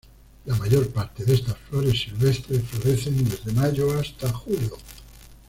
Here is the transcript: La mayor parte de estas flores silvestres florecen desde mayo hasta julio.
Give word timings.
La 0.47 0.55
mayor 0.55 0.89
parte 0.89 1.23
de 1.23 1.35
estas 1.35 1.55
flores 1.69 1.99
silvestres 2.01 2.63
florecen 2.71 3.23
desde 3.23 3.51
mayo 3.51 3.99
hasta 3.99 4.33
julio. 4.33 4.75